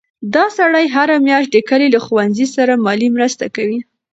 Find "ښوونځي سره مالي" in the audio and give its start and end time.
2.05-3.09